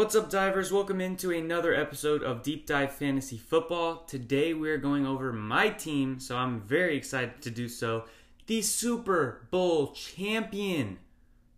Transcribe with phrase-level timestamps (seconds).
[0.00, 0.72] What's up, divers?
[0.72, 4.04] Welcome into another episode of Deep Dive Fantasy Football.
[4.06, 8.04] Today we are going over my team, so I'm very excited to do so.
[8.46, 11.00] The Super Bowl champion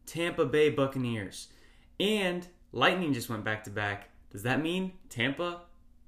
[0.07, 1.51] Tampa Bay Buccaneers.
[2.01, 4.09] And Lightning just went back to back.
[4.33, 5.61] Does that mean Tampa,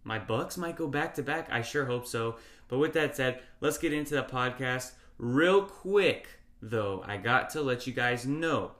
[0.02, 1.46] my Bucks might go back to back?
[1.52, 2.34] I sure hope so.
[2.66, 4.90] But with that said, let's get into the podcast.
[5.18, 6.26] Real quick,
[6.60, 8.72] though, I got to let you guys know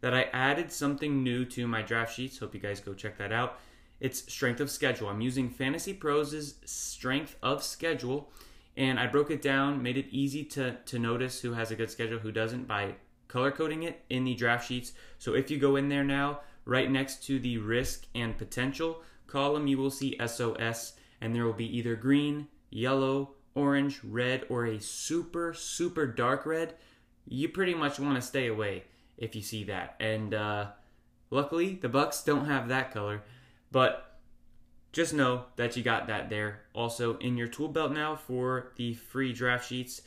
[0.00, 2.38] that I added something new to my draft sheets.
[2.38, 3.58] Hope you guys go check that out.
[3.98, 5.08] It's strength of schedule.
[5.08, 8.30] I'm using Fantasy Pros' strength of schedule,
[8.76, 11.90] and I broke it down, made it easy to, to notice who has a good
[11.90, 12.96] schedule, who doesn't, by
[13.28, 14.92] color coding it in the draft sheets.
[15.18, 19.66] So if you go in there now, right next to the risk and potential column,
[19.66, 20.92] you will see SOS,
[21.22, 26.74] and there will be either green, yellow, orange, red, or a super, super dark red.
[27.26, 28.84] You pretty much want to stay away
[29.18, 29.96] if you see that.
[30.00, 30.66] And uh,
[31.30, 33.22] luckily, the Bucks don't have that color,
[33.70, 34.18] but
[34.92, 36.60] just know that you got that there.
[36.74, 40.02] Also, in your tool belt now for the free draft sheets,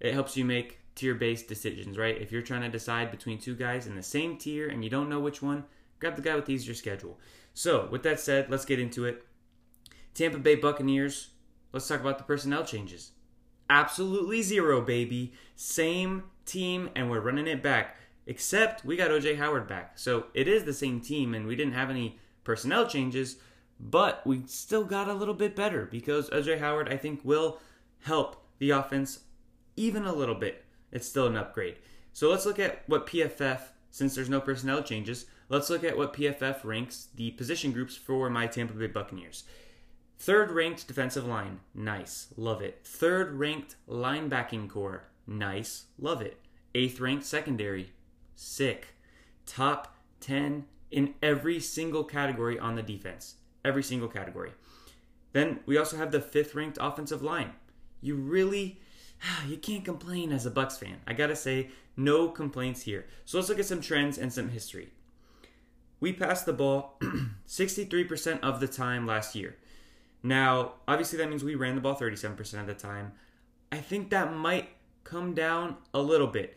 [0.00, 1.96] it helps you make tier-based decisions.
[1.96, 2.20] Right?
[2.20, 5.08] If you're trying to decide between two guys in the same tier and you don't
[5.08, 5.64] know which one,
[6.00, 7.18] grab the guy with the easier schedule.
[7.54, 9.24] So, with that said, let's get into it.
[10.12, 11.28] Tampa Bay Buccaneers.
[11.72, 13.12] Let's talk about the personnel changes.
[13.68, 15.32] Absolutely zero, baby.
[15.56, 17.96] Same team, and we're running it back.
[18.26, 19.98] Except we got OJ Howard back.
[19.98, 23.36] So it is the same team, and we didn't have any personnel changes,
[23.78, 27.60] but we still got a little bit better because OJ Howard, I think, will
[28.00, 29.20] help the offense
[29.76, 30.64] even a little bit.
[30.90, 31.76] It's still an upgrade.
[32.12, 33.60] So let's look at what PFF,
[33.90, 38.30] since there's no personnel changes, let's look at what PFF ranks the position groups for
[38.30, 39.44] my Tampa Bay Buccaneers.
[40.18, 42.80] Third ranked defensive line, nice, love it.
[42.84, 46.38] Third ranked linebacking corps, nice, love it.
[46.74, 47.92] Eighth ranked secondary,
[48.36, 48.88] sick.
[49.46, 53.36] Top 10 in every single category on the defense.
[53.64, 54.52] Every single category.
[55.32, 57.52] Then we also have the fifth ranked offensive line.
[58.00, 58.78] You really
[59.46, 60.98] you can't complain as a Bucks fan.
[61.06, 63.06] I got to say no complaints here.
[63.24, 64.90] So let's look at some trends and some history.
[65.98, 66.98] We passed the ball
[67.48, 69.56] 63% of the time last year.
[70.22, 73.12] Now, obviously that means we ran the ball 37% of the time.
[73.72, 74.68] I think that might
[75.04, 76.56] come down a little bit.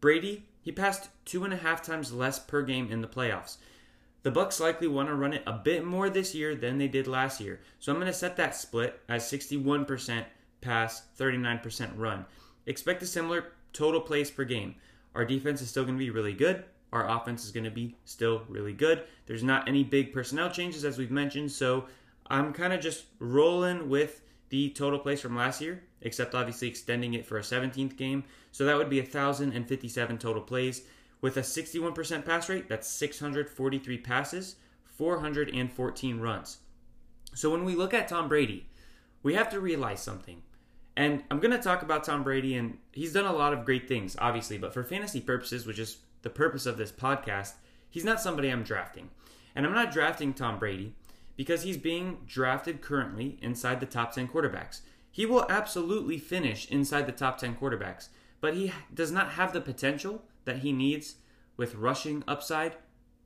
[0.00, 3.56] Brady he passed two and a half times less per game in the playoffs.
[4.22, 7.06] The Bucks likely want to run it a bit more this year than they did
[7.06, 7.60] last year.
[7.78, 10.24] So I'm going to set that split as 61%
[10.60, 12.26] pass, 39% run.
[12.66, 14.74] Expect a similar total plays per game.
[15.14, 16.64] Our defense is still going to be really good.
[16.92, 19.04] Our offense is going to be still really good.
[19.26, 21.86] There's not any big personnel changes as we've mentioned, so
[22.26, 24.20] I'm kind of just rolling with
[24.50, 28.24] the total plays from last year, except obviously extending it for a 17th game.
[28.52, 30.82] So that would be 1,057 total plays.
[31.20, 36.58] With a 61% pass rate, that's 643 passes, 414 runs.
[37.34, 38.66] So when we look at Tom Brady,
[39.22, 40.42] we have to realize something.
[40.96, 43.86] And I'm going to talk about Tom Brady, and he's done a lot of great
[43.86, 47.52] things, obviously, but for fantasy purposes, which is the purpose of this podcast,
[47.88, 49.10] he's not somebody I'm drafting.
[49.54, 50.94] And I'm not drafting Tom Brady
[51.40, 54.82] because he's being drafted currently inside the top 10 quarterbacks.
[55.10, 58.08] He will absolutely finish inside the top 10 quarterbacks,
[58.42, 61.14] but he does not have the potential that he needs
[61.56, 62.76] with rushing upside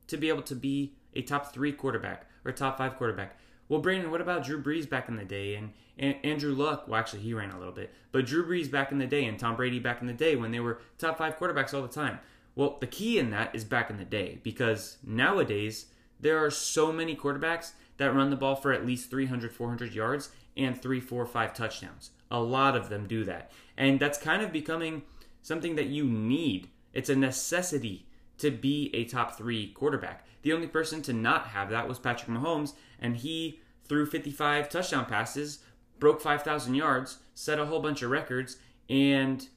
[0.07, 3.37] to be able to be a top three quarterback or top five quarterback.
[3.67, 6.87] Well, Brandon, what about Drew Brees back in the day and, and Andrew Luck?
[6.87, 9.37] Well, actually, he ran a little bit, but Drew Brees back in the day and
[9.37, 12.19] Tom Brady back in the day when they were top five quarterbacks all the time.
[12.55, 15.87] Well, the key in that is back in the day because nowadays
[16.17, 20.29] there are so many quarterbacks that run the ball for at least 300, 400 yards
[20.57, 22.11] and three, four, five touchdowns.
[22.31, 23.51] A lot of them do that.
[23.77, 25.03] And that's kind of becoming
[25.41, 26.69] something that you need.
[26.93, 28.07] It's a necessity
[28.37, 30.25] to be a top three quarterback.
[30.41, 35.05] The only person to not have that was Patrick Mahomes, and he threw 55 touchdown
[35.05, 35.59] passes,
[35.99, 38.57] broke 5,000 yards, set a whole bunch of records,
[38.89, 39.47] and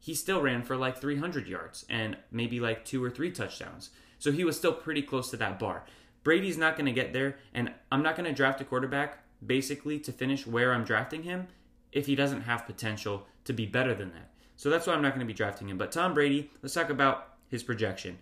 [0.00, 3.90] he still ran for like 300 yards and maybe like two or three touchdowns.
[4.18, 5.84] So he was still pretty close to that bar.
[6.28, 9.98] Brady's not going to get there, and I'm not going to draft a quarterback basically
[10.00, 11.46] to finish where I'm drafting him
[11.90, 14.30] if he doesn't have potential to be better than that.
[14.54, 15.78] So that's why I'm not going to be drafting him.
[15.78, 18.18] But Tom Brady, let's talk about his projection.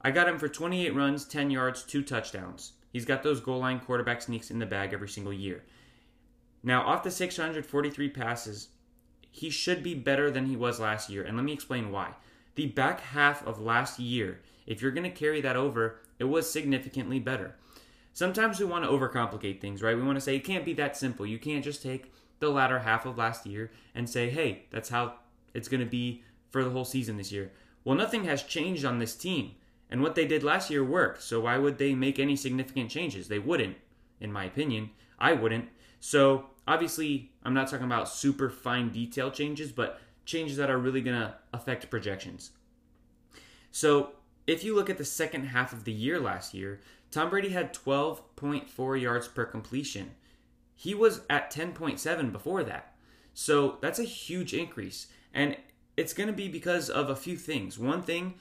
[0.00, 2.74] I got him for 28 runs, 10 yards, 2 touchdowns.
[2.92, 5.64] He's got those goal line quarterback sneaks in the bag every single year.
[6.62, 8.68] Now, off the 643 passes,
[9.32, 12.14] he should be better than he was last year, and let me explain why.
[12.54, 14.38] The back half of last year,
[14.70, 17.56] if you're going to carry that over, it was significantly better.
[18.12, 19.96] Sometimes we want to overcomplicate things, right?
[19.96, 21.26] We want to say it can't be that simple.
[21.26, 25.14] You can't just take the latter half of last year and say, hey, that's how
[25.54, 27.50] it's going to be for the whole season this year.
[27.82, 29.56] Well, nothing has changed on this team.
[29.90, 31.24] And what they did last year worked.
[31.24, 33.26] So why would they make any significant changes?
[33.26, 33.76] They wouldn't,
[34.20, 34.90] in my opinion.
[35.18, 35.68] I wouldn't.
[35.98, 41.00] So obviously, I'm not talking about super fine detail changes, but changes that are really
[41.00, 42.52] going to affect projections.
[43.72, 44.12] So
[44.46, 47.74] if you look at the second half of the year last year, Tom Brady had
[47.74, 50.12] 12.4 yards per completion.
[50.74, 52.94] He was at 10.7 before that.
[53.34, 55.08] So that's a huge increase.
[55.34, 55.56] And
[55.96, 57.78] it's going to be because of a few things.
[57.78, 58.34] One thing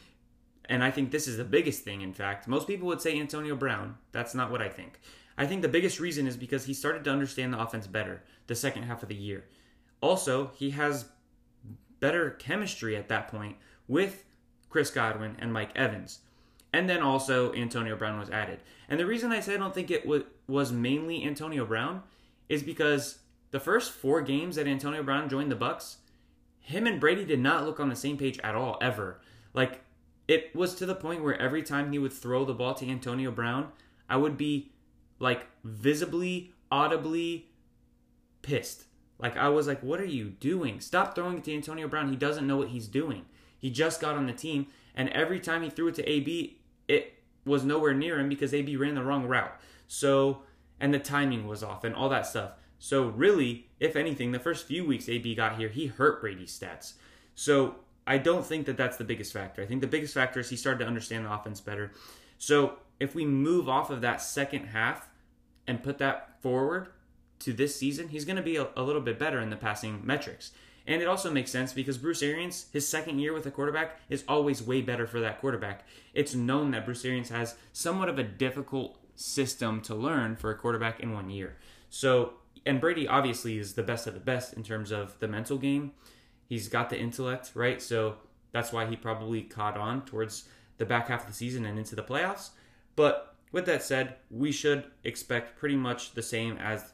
[0.70, 2.48] and I think this is the biggest thing, in fact.
[2.48, 3.98] Most people would say Antonio Brown.
[4.12, 5.02] That's not what I think.
[5.36, 8.56] I think the biggest reason is because he started to understand the offense better the
[8.56, 9.46] second half of the year.
[10.00, 11.06] Also, he has
[12.00, 13.58] better chemistry at that point
[13.88, 14.26] with
[14.70, 16.20] Chris Godwin and Mike Evans.
[16.72, 18.60] And then also Antonio Brown was added.
[18.88, 22.04] And the reason I say I don't think it w- was mainly Antonio Brown
[22.48, 23.20] is because
[23.52, 25.98] the first four games that Antonio Brown joined the Bucks,
[26.60, 29.20] him and Brady did not look on the same page at all ever.
[29.54, 29.82] Like
[30.28, 33.32] it was to the point where every time he would throw the ball to Antonio
[33.32, 33.70] Brown,
[34.08, 34.72] I would be
[35.18, 37.48] like visibly, audibly
[38.44, 38.84] pissed.
[39.18, 40.80] Like I was like, "What are you doing?
[40.80, 42.10] Stop throwing it to Antonio Brown.
[42.10, 43.26] He doesn't know what he's doing.
[43.60, 46.58] He just got on the team, and every time he threw it to AB,
[46.88, 47.14] it
[47.46, 49.60] was nowhere near him because AB ran the wrong route.
[49.88, 50.44] So,
[50.80, 52.52] and the timing was off and all that stuff.
[52.80, 56.94] So really, if anything, the first few weeks AB got here, he hurt Brady's stats.
[57.36, 57.76] So
[58.08, 59.62] I don't think that that's the biggest factor.
[59.62, 61.92] I think the biggest factor is he started to understand the offense better.
[62.38, 65.10] So if we move off of that second half
[65.68, 66.88] and put that forward
[67.40, 70.02] to this season, he's going to be a, a, little bit better in the passing
[70.04, 70.52] metrics.
[70.88, 74.24] And it also makes sense because Bruce Arians, his second year with a quarterback, is
[74.28, 75.86] always way better for that quarterback.
[76.14, 80.58] It's known that Bruce Arians has somewhat of a difficult system to learn for a
[80.58, 81.58] quarterback in one year.
[81.90, 82.34] So,
[82.66, 85.92] and Brady obviously is the best of the best in terms of the mental game.
[86.48, 87.82] He's got the intellect, right?
[87.82, 88.16] So
[88.52, 90.46] that's why he probably caught on towards
[90.78, 92.50] the back half of the season and into the playoffs.
[92.96, 96.92] But with that said, we should expect pretty much the same as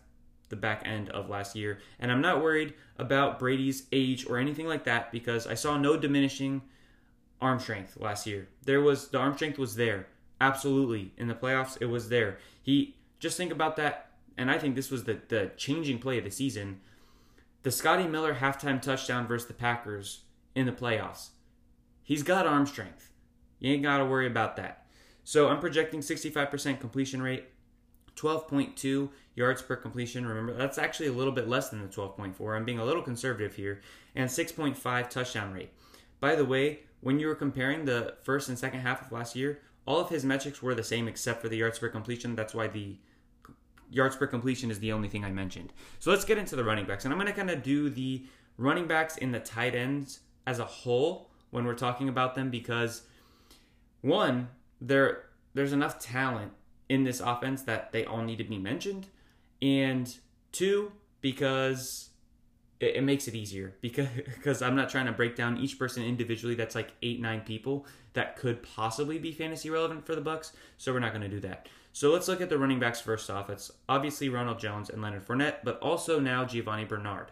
[0.50, 1.80] the back end of last year.
[2.00, 5.98] And I'm not worried about Brady's age or anything like that because I saw no
[5.98, 6.62] diminishing
[7.42, 8.48] arm strength last year.
[8.64, 10.08] There was the arm strength was there.
[10.40, 11.14] Absolutely.
[11.18, 12.38] In the playoffs, it was there.
[12.62, 16.24] He just think about that, and I think this was the the changing play of
[16.24, 16.82] the season
[17.66, 20.22] the Scotty Miller halftime touchdown versus the Packers
[20.54, 21.30] in the playoffs.
[22.04, 23.12] He's got arm strength.
[23.58, 24.86] You ain't got to worry about that.
[25.24, 27.46] So I'm projecting 65% completion rate,
[28.18, 30.26] 12.2 yards per completion.
[30.26, 32.56] Remember, that's actually a little bit less than the 12.4.
[32.56, 33.82] I'm being a little conservative here.
[34.16, 35.72] And 6.5 touchdown rate.
[36.20, 39.60] By the way, when you were comparing the first and second half of last year,
[39.86, 42.36] all of his metrics were the same except for the yards per completion.
[42.36, 42.98] That's why the
[43.92, 45.72] yards per completion is the only thing I mentioned.
[46.00, 47.06] So let's get into the running backs.
[47.06, 48.26] And I'm going to kind of do the
[48.58, 53.04] running backs in the tight ends as a whole when we're talking about them because
[54.02, 54.50] one,
[54.82, 56.52] there there's enough talent
[56.90, 59.08] in this offense that they all need to be mentioned.
[59.62, 60.16] And
[60.52, 62.10] two, because
[62.80, 66.04] it, it makes it easier because because I'm not trying to break down each person
[66.04, 66.56] individually.
[66.56, 70.54] That's like eight nine people that could possibly be fantasy relevant for the Bucks.
[70.78, 71.68] So we're not going to do that.
[71.92, 73.50] So let's look at the running backs first off.
[73.50, 77.32] It's obviously Ronald Jones and Leonard Fournette, but also now Giovani Bernard.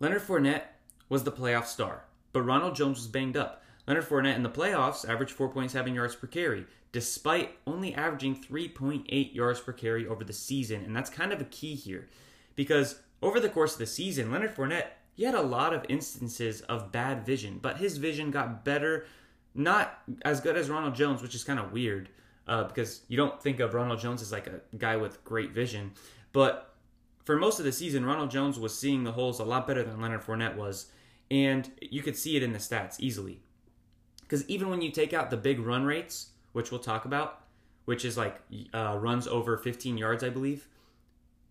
[0.00, 0.62] Leonard Fournette
[1.08, 3.62] was the playoff star, but Ronald Jones was banged up.
[3.86, 9.60] Leonard Fournette in the playoffs averaged 4.7 yards per carry, despite only averaging 3.8 yards
[9.60, 10.84] per carry over the season.
[10.84, 12.08] And that's kind of a key here
[12.56, 16.60] because over the course of the season, Leonard Fournette, he had a lot of instances
[16.62, 19.06] of bad vision, but his vision got better,
[19.54, 22.08] not as good as Ronald Jones, which is kind of weird
[22.46, 25.92] uh, because you don't think of Ronald Jones as like a guy with great vision.
[26.32, 26.74] But
[27.24, 30.00] for most of the season, Ronald Jones was seeing the holes a lot better than
[30.00, 30.86] Leonard Fournette was,
[31.30, 33.40] and you could see it in the stats easily.
[34.24, 37.40] Because even when you take out the big run rates, which we'll talk about,
[37.84, 38.40] which is like
[38.72, 40.66] uh, runs over 15 yards, I believe,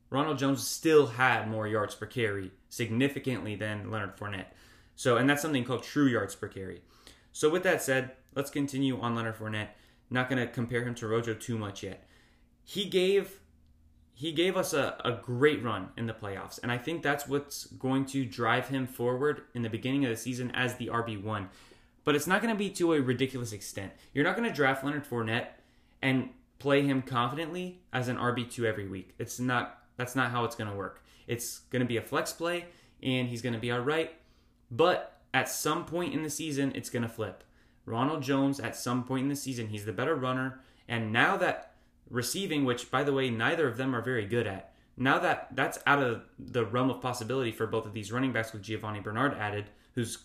[0.09, 4.47] Ronald Jones still had more yards per carry significantly than Leonard Fournette.
[4.95, 6.81] So, and that's something called true yards per carry.
[7.31, 9.69] So, with that said, let's continue on Leonard Fournette.
[10.09, 12.07] Not going to compare him to Rojo too much yet.
[12.63, 13.39] He gave
[14.15, 17.65] he gave us a, a great run in the playoffs, and I think that's what's
[17.65, 21.47] going to drive him forward in the beginning of the season as the RB1.
[22.05, 23.91] But it's not going to be to a ridiculous extent.
[24.13, 25.47] You're not going to draft Leonard Fournette
[26.01, 26.29] and
[26.59, 29.13] play him confidently as an RB2 every week.
[29.19, 31.03] It's not that's not how it's going to work.
[31.27, 32.65] It's going to be a flex play
[33.01, 34.13] and he's going to be all right,
[34.71, 37.43] but at some point in the season it's going to flip.
[37.85, 41.73] Ronald Jones at some point in the season, he's the better runner and now that
[42.09, 44.73] receiving, which by the way neither of them are very good at.
[44.95, 48.53] Now that that's out of the realm of possibility for both of these running backs
[48.53, 50.19] with Giovani Bernard added, who's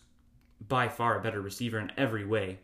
[0.67, 2.59] by far a better receiver in every way.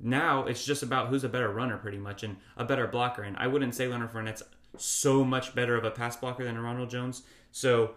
[0.00, 3.22] Now it's just about who's a better runner, pretty much, and a better blocker.
[3.22, 4.42] And I wouldn't say Leonard Fournette's
[4.76, 7.22] so much better of a pass blocker than Ronald Jones.
[7.50, 7.92] So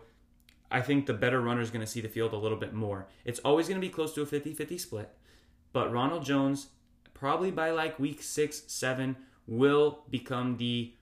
[0.71, 3.07] I think the better runner is going to see the field a little bit more.
[3.23, 5.09] It's always going to be close to a 50 50 split.
[5.73, 6.67] But Ronald Jones,
[7.13, 9.15] probably by like week six, seven,
[9.47, 10.93] will become the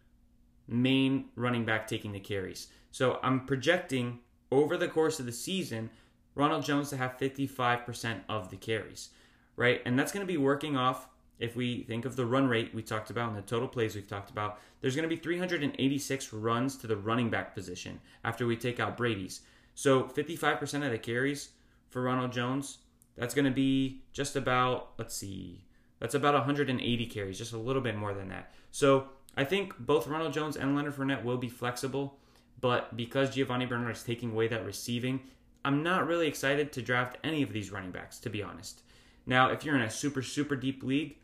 [0.67, 2.67] main running back taking the carries.
[2.91, 4.19] So I'm projecting
[4.51, 5.89] over the course of the season
[6.35, 9.09] Ronald Jones to have 55% of the carries,
[9.55, 9.81] right?
[9.85, 11.07] And that's going to be working off,
[11.39, 14.07] if we think of the run rate we talked about and the total plays we've
[14.07, 18.55] talked about, there's going to be 386 runs to the running back position after we
[18.55, 19.41] take out Brady's.
[19.75, 21.49] So 55% of the carries
[21.89, 22.79] for Ronald Jones,
[23.17, 25.65] that's going to be just about, let's see,
[25.99, 28.53] that's about 180 carries, just a little bit more than that.
[28.71, 32.17] So I think both Ronald Jones and Leonard Fournette will be flexible,
[32.61, 35.21] but because Giovani Bernard is taking away that receiving,
[35.65, 38.81] I'm not really excited to draft any of these running backs, to be honest.
[39.25, 41.17] Now, if you're in a super, super deep league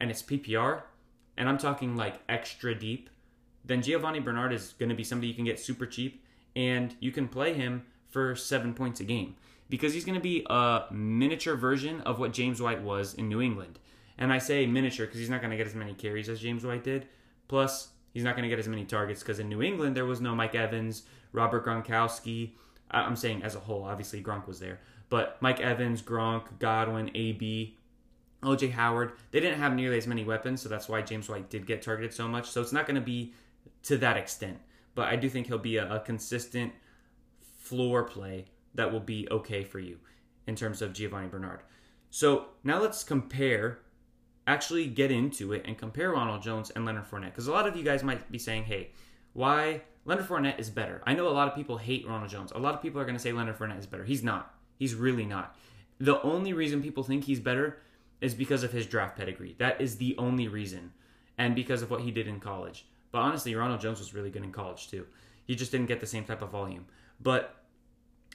[0.00, 0.82] and it's PPR,
[1.36, 3.08] and I'm talking like extra deep,
[3.64, 6.24] then Giovani Bernard is going to be somebody you can get super cheap
[6.56, 9.36] and you can play him for seven points a game
[9.68, 13.40] because he's going to be a miniature version of what James White was in New
[13.40, 13.78] England.
[14.16, 16.64] And I say miniature because he's not going to get as many carries as James
[16.64, 17.06] White did.
[17.46, 20.20] Plus, he's not going to get as many targets because in New England there was
[20.20, 22.52] no Mike Evans, Robert Gronkowski,
[22.90, 23.84] I'm saying as a whole.
[23.84, 27.76] Obviously, Gronk was there, but Mike Evans, Gronk, Godwin, AB,
[28.42, 31.66] OJ Howard, they didn't have nearly as many weapons, so that's why James White did
[31.66, 32.48] get targeted so much.
[32.48, 33.32] So it's not going to be
[33.84, 34.58] to that extent,
[34.94, 36.72] but I do think he'll be a, a consistent
[37.58, 39.98] floor play that will be okay for you
[40.46, 41.60] in terms of Giovani Bernard.
[42.10, 43.80] So now let's compare,
[44.46, 47.26] actually get into it and compare Ronald Jones and Leonard Fournette.
[47.26, 48.90] Because a lot of you guys might be saying, hey,
[49.32, 51.02] why Leonard Fournette is better.
[51.06, 52.52] I know a lot of people hate Ronald Jones.
[52.52, 54.04] A lot of people are going to say Leonard Fournette is better.
[54.04, 54.54] He's not.
[54.78, 55.56] He's really not.
[55.98, 57.78] The only reason people think he's better
[58.20, 59.54] is because of his draft pedigree.
[59.58, 60.92] That is the only reason.
[61.36, 62.86] And because of what he did in college.
[63.12, 65.06] But honestly, Ronald Jones was really good in college too.
[65.44, 66.86] He just didn't get the same type of volume.
[67.20, 67.62] But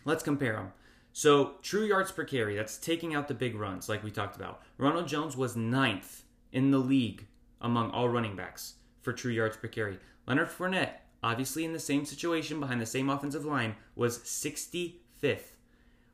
[0.05, 0.73] let's compare them.
[1.15, 4.63] So, true yards per carry, that's taking out the big runs like we talked about.
[4.79, 7.27] Ronald Jones was ninth in the league
[7.61, 9.99] among all running backs for true yards per carry.
[10.25, 15.53] Leonard Fournette obviously in the same situation behind the same offensive line, was 65th.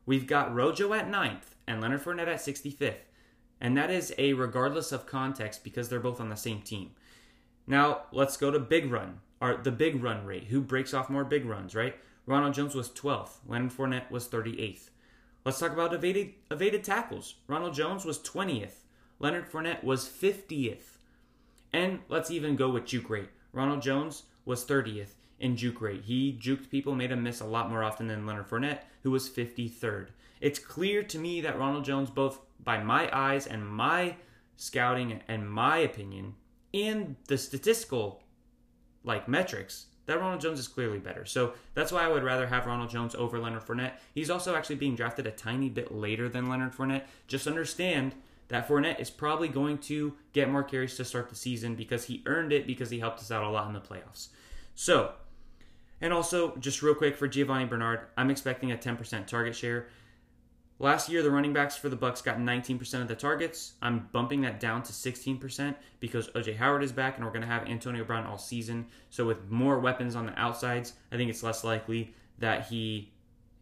[0.06, 3.02] We've got Rojo at 9th and Leonard Fournette at 65th.
[3.60, 6.92] And that is a regardless of context because they're both on the same team.
[7.68, 10.46] Now, let's go to big run, or the big run rate.
[10.46, 11.96] Who breaks off more big runs, right?
[12.26, 13.40] Ronald Jones was 12th.
[13.48, 14.90] Leonard Fournette was 38th.
[15.44, 17.36] Let's talk about evaded, evaded tackles.
[17.48, 18.84] Ronald Jones was 20th.
[19.20, 20.98] Leonard Fournette was 50th.
[21.74, 23.30] And let's even go with juke rate.
[23.52, 26.04] Ronald Jones was 30th in juke rate.
[26.04, 29.30] He juked people, made them miss a lot more often than Leonard Fournette, who was
[29.30, 30.08] 53rd.
[30.42, 34.16] It's clear to me that Ronald Jones, both by my eyes and my
[34.58, 36.36] scouting and my opinion,
[36.74, 38.24] and the statistical
[39.04, 41.24] like metrics, that Ronald Jones is clearly better.
[41.26, 43.94] So that's why I would rather have Ronald Jones over Leonard Fournette.
[44.14, 47.04] He's also actually being drafted a tiny bit later than Leonard Fournette.
[47.28, 48.16] Just understand
[48.50, 52.22] that Fournette is probably going to get more carries to start the season because he
[52.26, 54.30] earned it because he helped us out a lot in the playoffs.
[54.76, 55.14] So,
[56.02, 59.88] and also, just real quick for Giovani Bernard, I'm expecting a 10% target share.
[60.82, 63.74] Last year, the running backs for the Bucks got 19% of the targets.
[63.82, 67.48] I'm bumping that down to 16% because OJ Howard is back, and we're going to
[67.48, 68.88] have Antonio Brown all season.
[69.10, 73.12] So, with more weapons on the outsides, I think it's less likely that he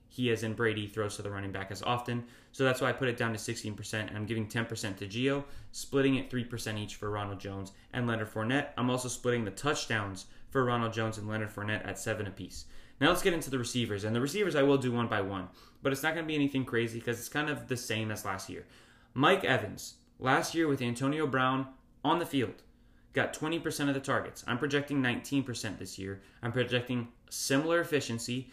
[0.09, 2.23] he, as in Brady, throws to the running back as often.
[2.57, 4.07] So that's why I put it down to 16%.
[4.07, 8.33] And I'm giving 10% to Geo, splitting it 3% each for Ronald Jones and Leonard
[8.33, 8.69] Fournette.
[8.75, 12.65] I'm also splitting the touchdowns for Ronald Jones and Leonard Fournette at 7 apiece.
[12.99, 14.05] Now let's get into the receivers.
[14.05, 15.49] And the receivers I will do one by one,
[15.83, 18.25] but it's not going to be anything crazy because it's kind of the same as
[18.25, 18.65] last year.
[19.13, 21.67] Mike Evans, last year with Antonio Brown
[22.03, 22.63] on the field,
[23.13, 24.43] got 20% of the targets.
[24.47, 26.21] I'm projecting 19% this year.
[26.41, 28.49] I'm projecting similar efficiency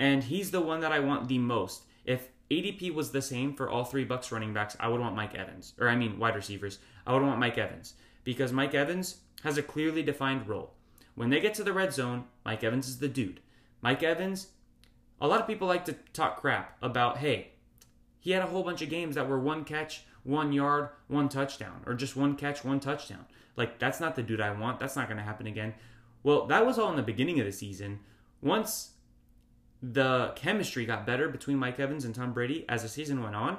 [0.00, 1.84] and he's the one that I want the most.
[2.04, 5.34] If ADP was the same for all three Bucks running backs, I would want Mike
[5.34, 6.80] Evans, or I mean wide receivers.
[7.06, 10.74] I would want Mike Evans because Mike Evans has a clearly defined role.
[11.14, 13.40] When they get to the red zone, Mike Evans is the dude.
[13.82, 14.48] Mike Evans,
[15.20, 17.52] a lot of people like to talk crap about, hey,
[18.18, 21.82] he had a whole bunch of games that were one catch, one yard, one touchdown,
[21.86, 23.26] or just one catch, one touchdown.
[23.56, 24.80] Like, that's not the dude I want.
[24.80, 25.74] That's not going to happen again.
[26.22, 28.00] Well, that was all in the beginning of the season.
[28.42, 28.90] Once
[29.82, 33.58] the chemistry got better between Mike Evans and Tom Brady as the season went on,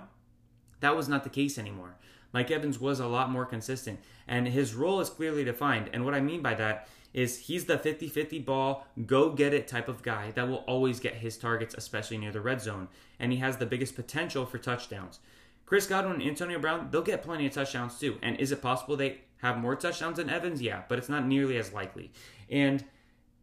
[0.79, 1.95] that was not the case anymore.
[2.33, 5.89] Mike Evans was a lot more consistent, and his role is clearly defined.
[5.93, 9.67] And what I mean by that is he's the 50 50 ball, go get it
[9.67, 12.87] type of guy that will always get his targets, especially near the red zone.
[13.19, 15.19] And he has the biggest potential for touchdowns.
[15.65, 18.17] Chris Godwin and Antonio Brown, they'll get plenty of touchdowns too.
[18.21, 20.61] And is it possible they have more touchdowns than Evans?
[20.61, 22.11] Yeah, but it's not nearly as likely.
[22.49, 22.83] And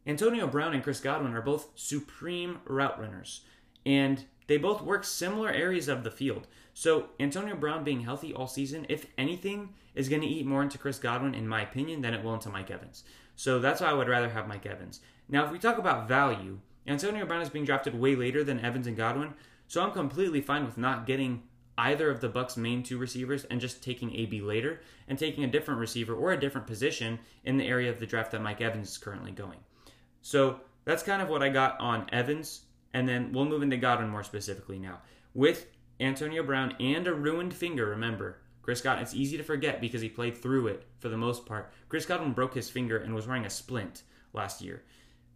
[0.09, 3.43] Antonio Brown and Chris Godwin are both supreme route runners.
[3.85, 6.47] And they both work similar areas of the field.
[6.73, 10.79] So Antonio Brown being healthy all season, if anything, is going to eat more into
[10.79, 13.05] Chris Godwin, in my opinion, than it will into Mike Evans.
[13.37, 15.00] So that's why I would rather have Mike Evans.
[15.29, 18.87] Now, if we talk about value, Antonio Brown is being drafted way later than Evans
[18.87, 19.35] and Godwin,
[19.67, 21.43] so I'm completely fine with not getting
[21.77, 25.49] either of the Bucks' main two receivers and just taking AB later and taking a
[25.49, 28.88] different receiver or a different position in the area of the draft that Mike Evans
[28.88, 29.59] is currently going.
[30.29, 32.61] So that's kind of what I got on Evans,
[32.93, 34.99] and then we'll move into Godwin more specifically now.
[35.33, 35.65] With
[36.01, 40.11] Antonio Brown and a ruined finger, remember, Chris Godwin, it's easy to forget because he
[40.11, 41.73] played through it for the most part.
[41.89, 44.03] Chris Godwin broke his finger and was wearing a splint
[44.35, 44.83] last year.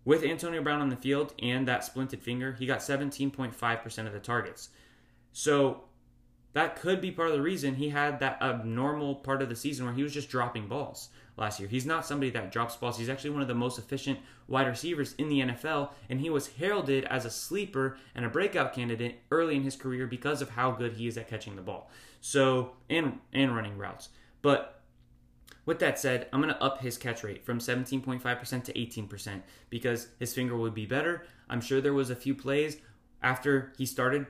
[0.05, 4.21] With Antonio Brown on the field and that splinted finger, he got 17.5% of the
[4.21, 4.69] targets.
[5.33, 5.85] So
[6.54, 9.87] that could be part of the reason he had that abnormal part of the season
[9.87, 11.68] where he was just dropping balls last year.
[11.68, 12.99] He's not somebody that drops balls.
[12.99, 14.18] He's actually one of the most efficient
[14.49, 18.75] wide receivers in the NFL, and he was heralded as a sleeper and a breakout
[18.75, 21.90] candidate early in his career because of how good he is at catching the ball.
[22.21, 24.11] So and and running routes.
[24.42, 24.82] But
[25.64, 30.09] with that said, I'm going to up his catch rate from 17.5% to 18% because
[30.18, 31.25] his finger would be better.
[31.49, 32.78] I'm sure there was a few plays
[33.23, 34.26] after he started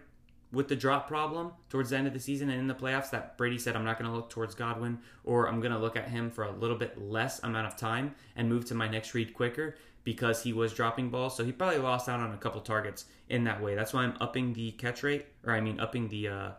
[0.52, 3.38] with the drop problem towards the end of the season and in the playoffs that
[3.38, 6.08] Brady said I'm not going to look towards Godwin or I'm going to look at
[6.08, 9.32] him for a little bit less amount of time and move to my next read
[9.32, 11.36] quicker because he was dropping balls.
[11.36, 13.74] So he probably lost out on a couple targets in that way.
[13.74, 16.50] That's why I'm upping the catch rate or I mean upping the uh,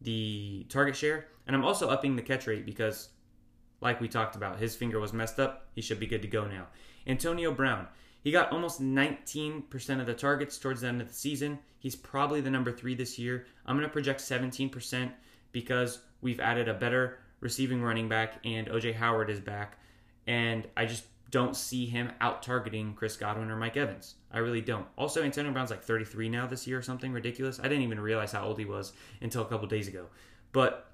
[0.00, 3.10] the target share and I'm also upping the catch rate because
[3.80, 5.68] like we talked about, his finger was messed up.
[5.74, 6.66] He should be good to go now.
[7.06, 7.86] Antonio Brown.
[8.22, 11.58] He got almost 19% of the targets towards the end of the season.
[11.78, 13.46] He's probably the number three this year.
[13.64, 15.10] I'm going to project 17%
[15.52, 19.78] because we've added a better receiving running back and OJ Howard is back.
[20.26, 24.14] And I just don't see him out targeting Chris Godwin or Mike Evans.
[24.32, 24.86] I really don't.
[24.96, 27.60] Also, Antonio Brown's like 33 now this year or something ridiculous.
[27.60, 30.06] I didn't even realize how old he was until a couple days ago.
[30.52, 30.90] But,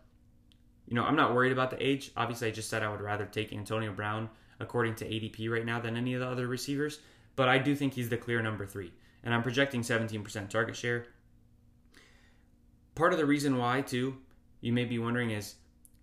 [0.86, 2.10] you know, I'm not worried about the age.
[2.16, 4.28] Obviously, I just said I would rather take Antonio Brown
[4.60, 6.98] according to ADP right now than any of the other receivers
[7.36, 8.92] but I do think he's the clear number three.
[9.22, 11.06] And I'm projecting 17% target share.
[12.94, 14.16] Part of the reason why, too,
[14.60, 15.56] you may be wondering is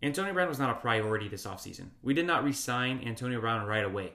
[0.04, 1.90] Antonio Brown was not a priority this offseason.
[2.02, 4.14] We did not re sign Antonio Brown right away.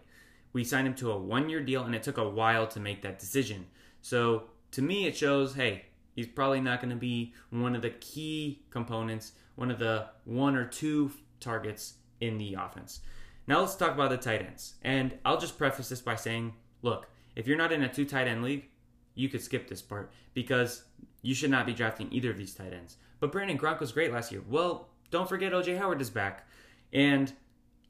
[0.52, 3.02] We signed him to a one year deal, and it took a while to make
[3.02, 3.66] that decision.
[4.02, 7.90] So to me, it shows hey, he's probably not going to be one of the
[7.90, 13.00] key components, one of the one or two targets in the offense.
[13.46, 14.74] Now let's talk about the tight ends.
[14.83, 18.29] And I'll just preface this by saying Look, if you're not in a two tight
[18.29, 18.69] end league,
[19.15, 20.85] you could skip this part because
[21.23, 22.97] you should not be drafting either of these tight ends.
[23.19, 24.43] But Brandon Gronk was great last year.
[24.49, 26.47] Well, don't forget OJ Howard is back.
[26.93, 27.33] And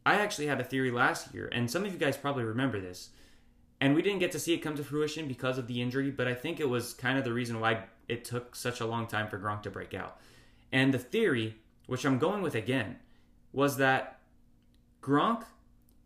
[0.04, 3.10] I actually had a theory last year, and some of you guys probably remember this.
[3.80, 6.28] And we didn't get to see it come to fruition because of the injury, but
[6.28, 9.28] I think it was kind of the reason why it took such a long time
[9.28, 10.18] for Gronk to break out.
[10.72, 12.96] And the theory, which I'm going with again,
[13.52, 14.20] was that
[15.02, 15.44] Gronk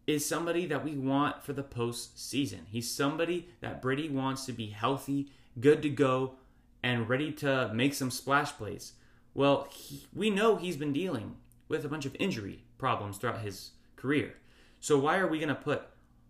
[0.07, 2.61] is somebody that we want for the postseason.
[2.71, 6.35] He's somebody that Brady wants to be healthy, good to go,
[6.83, 8.95] and ready to make some splash plays.
[9.35, 11.37] Well, he, we know he's been dealing
[11.69, 14.35] with a bunch of injury problems throughout his career.
[14.81, 15.83] So, why are we going to put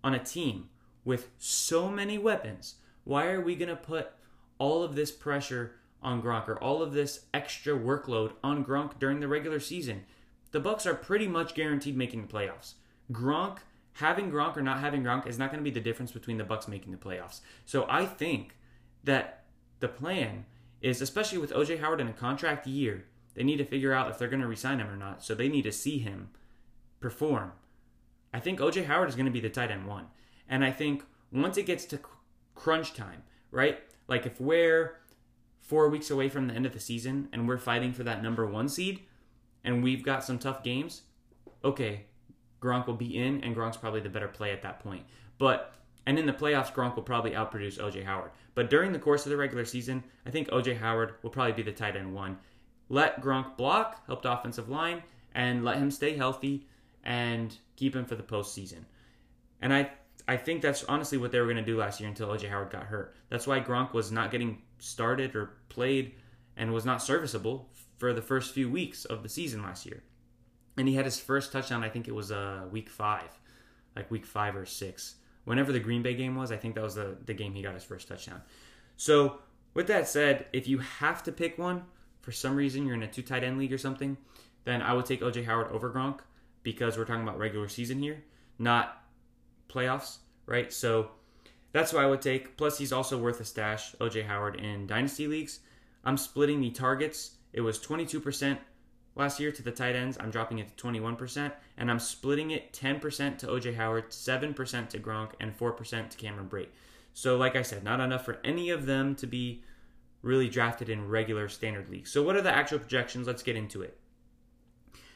[0.03, 0.69] on a team
[1.05, 2.75] with so many weapons?
[3.05, 4.11] Why are we going to put
[4.59, 9.21] all of this pressure on Gronk or all of this extra workload on Gronk during
[9.21, 10.05] the regular season?
[10.51, 12.75] The Bucks are pretty much guaranteed making the playoffs.
[13.11, 13.59] Gronk
[13.95, 16.45] having Gronk or not having Gronk is not going to be the difference between the
[16.45, 17.41] Bucks making the playoffs.
[17.65, 18.57] So I think
[19.05, 19.45] that
[19.81, 20.47] the plan
[20.81, 24.19] is, especially with OJ Howard in a contract year, they need to figure out if
[24.19, 25.23] they're going to resign him or not.
[25.23, 26.31] So they need to see him
[27.01, 27.53] perform.
[28.33, 30.07] I think OJ Howard is going to be the tight end one,
[30.49, 32.01] and I think once it gets to
[32.55, 33.81] crunch time, right?
[34.07, 34.97] Like if we're
[35.59, 38.47] four weeks away from the end of the season and we're fighting for that number
[38.47, 39.01] one seed,
[39.65, 41.03] and we've got some tough games,
[41.65, 42.07] okay,
[42.61, 45.05] Gronk will be in, and Gronk's probably the better play at that point.
[45.39, 45.75] But
[46.07, 48.31] and in the playoffs, Gronk will probably outproduce OJ Howard.
[48.55, 51.63] But during the course of the regular season, I think OJ Howard will probably be
[51.63, 52.39] the tight end one.
[52.89, 55.03] let Gronk block, help the offensive line,
[55.35, 56.67] and let him stay healthy
[57.05, 58.85] and keep him for the postseason.
[59.63, 59.91] And I
[60.29, 62.71] I think that's honestly what they were going to do last year until OJ Howard
[62.71, 63.17] got hurt.
[63.31, 66.15] That's why Gronk was not getting started or played
[66.57, 67.69] and was not serviceable
[67.99, 70.03] for the first few weeks of the season last year.
[70.81, 73.39] And he had his first touchdown, I think it was uh, week five,
[73.95, 75.17] like week five or six.
[75.45, 77.75] Whenever the Green Bay game was, I think that was the, the game he got
[77.75, 78.41] his first touchdown.
[78.97, 79.41] So,
[79.75, 81.85] with that said, if you have to pick one,
[82.23, 84.17] for some reason you're in a two tight end league or something,
[84.65, 86.21] then I would take OJ Howard over Gronk
[86.63, 88.25] because we're talking about regular season here,
[88.59, 89.05] not
[89.69, 90.17] playoffs,
[90.47, 90.73] right?
[90.73, 91.11] So
[91.73, 92.57] that's what I would take.
[92.57, 95.61] Plus, he's also worth a stash, OJ Howard, in dynasty leagues.
[96.07, 97.33] I'm splitting the targets.
[97.53, 98.57] It was 22%
[99.15, 100.17] last year to the tight ends.
[100.21, 101.53] I'm dropping it to 21%.
[101.77, 106.49] And I'm splitting it 10% to OJ Howard, 7% to Gronk, and 4% to Cameron
[106.49, 106.69] Brate.
[107.13, 109.63] So, like I said, not enough for any of them to be
[110.23, 112.11] really drafted in regular standard leagues.
[112.11, 113.27] So, what are the actual projections?
[113.27, 113.99] Let's get into it.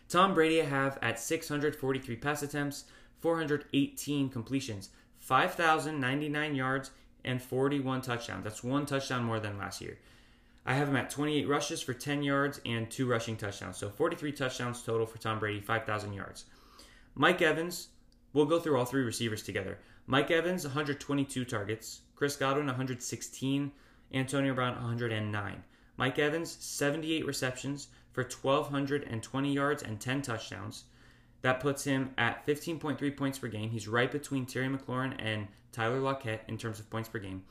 [0.09, 2.85] Tom Brady I have at 643 pass attempts,
[3.21, 6.91] 418 completions, 5,099 yards,
[7.25, 8.45] and 41 touchdowns.
[8.45, 9.99] That's one touchdown more than last year.
[10.67, 13.77] I have him at 28 rushes for 10 yards and two rushing touchdowns.
[13.77, 16.47] So 43 touchdowns total for Tom Brady, 5,000 yards.
[17.15, 17.89] Mike Evans,
[18.33, 19.79] we'll go through all three receivers together.
[20.07, 22.01] Mike Evans, 122 targets.
[22.17, 23.73] Chris Godwin, 116.
[24.13, 25.63] Antonio Brown, 109.
[25.97, 30.85] Mike Evans, 78 receptions for 1,220 yards and 10 touchdowns.
[31.43, 33.71] That puts him at 15.3 points per game.
[33.71, 37.45] He's right between Terry McLaurin and Tyler Lockett in terms of points per game.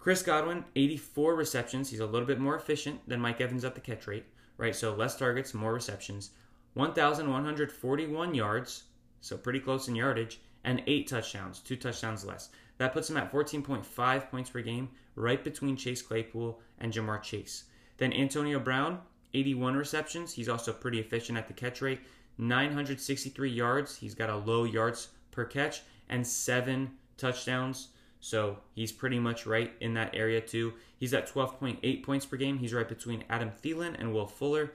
[0.00, 1.90] Chris Godwin, 84 receptions.
[1.90, 4.24] He's a little bit more efficient than Mike Evans at the catch rate,
[4.56, 4.74] right?
[4.74, 6.30] So less targets, more receptions.
[6.74, 8.84] 1,141 yards,
[9.20, 12.48] so pretty close in yardage, and eight touchdowns, two touchdowns less.
[12.78, 17.64] That puts him at 14.5 points per game, right between Chase Claypool and Ja'Marr Chase.
[17.98, 19.00] Then Antonio Brown,
[19.34, 20.32] 81 receptions.
[20.32, 22.00] He's also pretty efficient at the catch rate.
[22.38, 23.96] 963 yards.
[23.96, 27.88] He's got a low yards per catch and seven touchdowns.
[28.20, 30.74] So he's pretty much right in that area too.
[30.98, 32.58] He's at 12.8 points per game.
[32.58, 34.72] He's right between Adam Thielen and Will Fuller.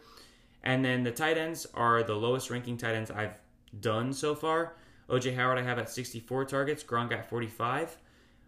[0.63, 3.35] And then the tight ends are the lowest ranking tight ends I've
[3.79, 4.73] done so far.
[5.09, 7.97] OJ Howard I have at 64 targets, Gronk at 45.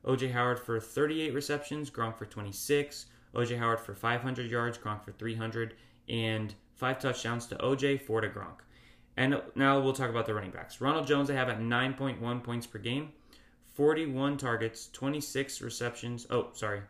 [0.05, 3.05] OJ Howard for 38 receptions, Gronk for 26.
[3.35, 5.75] OJ Howard for 500 yards, Gronk for 300,
[6.09, 8.61] and five touchdowns to OJ, four to Gronk.
[9.15, 10.79] And now we'll talk about the running backs.
[10.81, 13.11] Ronald Jones, I have at 9.1 points per game,
[13.77, 16.25] 41 targets, 26 receptions.
[16.31, 16.81] Oh, sorry.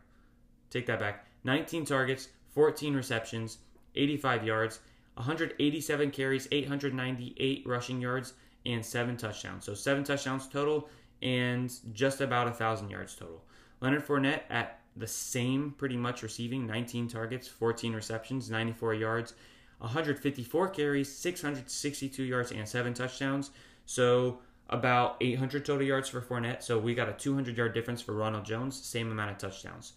[0.70, 1.26] Take that back.
[1.44, 3.58] 19 targets, 14 receptions,
[3.94, 4.80] 85 yards,
[5.12, 8.32] 187 carries, 898 rushing yards,
[8.64, 9.66] and seven touchdowns.
[9.66, 10.88] So seven touchdowns total
[11.20, 13.44] and just about a thousand yards total.
[13.82, 19.34] Leonard Fournette at the same, pretty much receiving 19 targets, 14 receptions, 94 yards,
[19.80, 23.50] 154 carries, 662 yards, and seven touchdowns.
[23.84, 26.62] So about 800 total yards for Fournette.
[26.62, 29.92] So we got a 200 yard difference for Ronald Jones, same amount of touchdowns.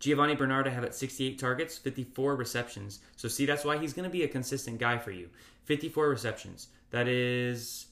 [0.00, 3.00] Giovani Bernard, I have at 68 targets, 54 receptions.
[3.16, 5.28] So see, that's why he's going to be a consistent guy for you.
[5.64, 6.68] 54 receptions.
[6.90, 7.86] That is,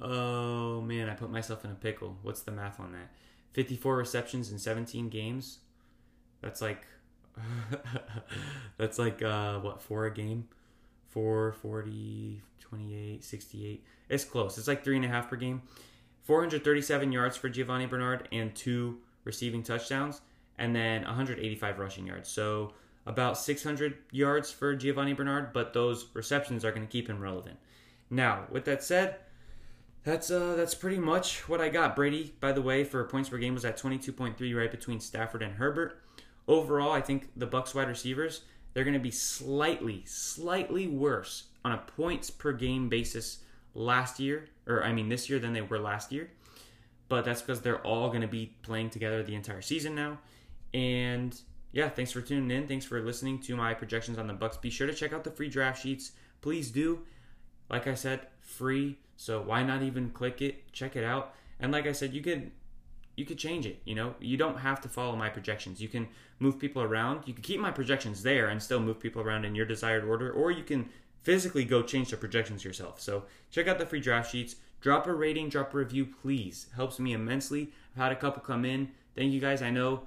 [0.00, 2.18] oh man, I put myself in a pickle.
[2.22, 3.10] What's the math on that?
[3.52, 5.58] 54 receptions in 17 games.
[6.40, 6.86] That's like
[8.76, 10.48] That's like uh, what four a game,
[11.14, 13.84] four, 40, 28, 68.
[14.08, 14.58] It's close.
[14.58, 15.62] It's like three and a half per game.
[16.24, 20.20] 437 yards for Giovani Bernard and two receiving touchdowns,
[20.58, 22.28] and then 185 rushing yards.
[22.28, 22.72] So
[23.06, 27.58] about 600 yards for Giovani Bernard, but those receptions are going to keep him relevant.
[28.10, 29.16] Now, with that said,
[30.02, 31.96] that's uh that's pretty much what I got.
[31.96, 35.54] Brady, by the way, for points per game was at 22.3, right between Stafford and
[35.54, 36.02] Herbert.
[36.46, 38.42] Overall, I think the Bucks wide receivers
[38.74, 43.38] they're going to be slightly, slightly worse on a points per game basis
[43.74, 46.30] last year, or I mean this year than they were last year.
[47.08, 50.18] But that's because they're all going to be playing together the entire season now.
[50.72, 51.38] And
[51.72, 52.66] yeah, thanks for tuning in.
[52.66, 54.56] Thanks for listening to my projections on the Bucks.
[54.56, 56.12] Be sure to check out the free draft sheets.
[56.40, 57.00] Please do.
[57.70, 58.98] Like I said, free.
[59.16, 61.34] So why not even click it, check it out.
[61.60, 62.50] And like I said, you could
[63.16, 63.80] you could change it.
[63.84, 65.80] You know, you don't have to follow my projections.
[65.80, 67.22] You can move people around.
[67.26, 70.30] You can keep my projections there and still move people around in your desired order,
[70.30, 70.88] or you can
[71.22, 73.00] physically go change the projections yourself.
[73.00, 74.56] So check out the free draft sheets.
[74.80, 76.66] Drop a rating, drop a review, please.
[76.76, 77.70] Helps me immensely.
[77.96, 78.90] I've had a couple come in.
[79.16, 79.62] Thank you guys.
[79.62, 80.02] I know,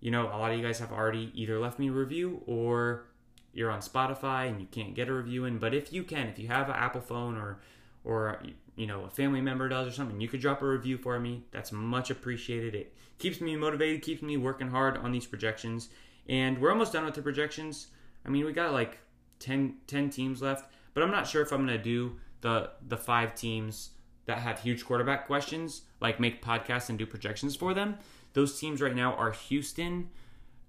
[0.00, 3.06] you know, a lot of you guys have already either left me a review or
[3.52, 5.58] you're on Spotify and you can't get a review in.
[5.58, 7.58] But if you can, if you have an Apple phone or
[8.04, 8.40] or
[8.76, 11.44] you know a family member does or something, you could drop a review for me.
[11.50, 12.74] That's much appreciated.
[12.74, 15.88] It keeps me motivated, keeps me working hard on these projections.
[16.28, 17.88] And we're almost done with the projections.
[18.24, 18.98] I mean, we got like
[19.40, 22.96] 10, 10 teams left, but I'm not sure if I'm going to do the the
[22.96, 23.90] five teams
[24.26, 27.96] that have huge quarterback questions, like make podcasts and do projections for them.
[28.34, 30.10] Those teams right now are Houston,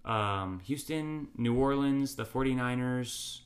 [0.06, 3.42] um, Houston, New Orleans, the 49ers,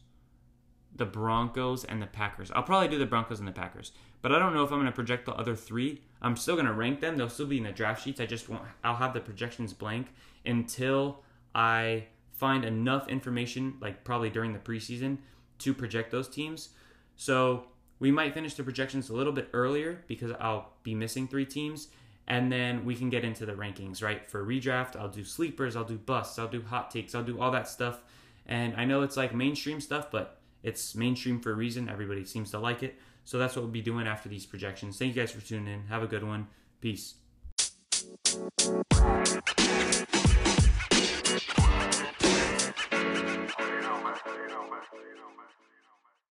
[0.97, 2.51] the Broncos, and the Packers.
[2.51, 4.85] I'll probably do the Broncos and the Packers, but I don't know if I'm going
[4.87, 6.01] to project the other three.
[6.21, 7.17] I'm still going to rank them.
[7.17, 8.19] They'll still be in the draft sheets.
[8.19, 8.63] I just won't.
[8.83, 10.07] I'll have the projections blank
[10.45, 15.17] until I find enough information, like probably during the preseason,
[15.59, 16.69] to project those teams.
[17.15, 17.65] So
[17.99, 21.87] we might finish the projections a little bit earlier because I'll be missing three teams.
[22.27, 24.29] And then we can get into the rankings, right?
[24.29, 27.51] For redraft, I'll do sleepers, I'll do busts, I'll do hot takes, I'll do all
[27.51, 28.01] that stuff.
[28.45, 30.36] And I know it's like mainstream stuff, but
[30.67, 31.87] it's mainstream for a reason.
[31.87, 32.95] Everybody seems to like it.
[33.23, 34.97] So that's what we'll be doing after these projections.
[34.97, 35.87] Thank you guys for tuning in.
[35.87, 36.47] Have a good one.
[36.81, 37.15] Peace.